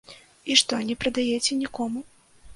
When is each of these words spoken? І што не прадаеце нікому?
І 0.53 0.55
што 0.61 0.79
не 0.87 0.95
прадаеце 1.03 1.61
нікому? 1.61 2.05